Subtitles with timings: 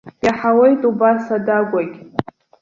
[0.25, 1.95] Иаҳауеит убас адагәагь.